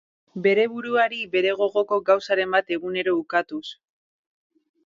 Bere 0.45 0.63
buruari 0.71 1.19
bere 1.35 1.51
gogoko 1.59 1.99
gauzaren 2.09 2.57
bat 2.57 2.75
egunero 2.79 3.17
ukatuz. 3.23 3.65